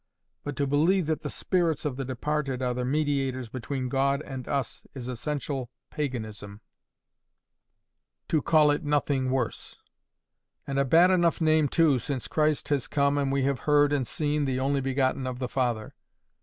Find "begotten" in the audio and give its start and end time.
14.81-15.27